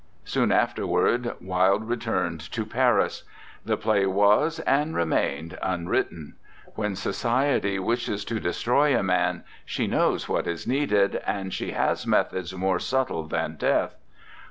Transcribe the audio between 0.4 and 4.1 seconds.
afterward Wilde returned to Paris. The play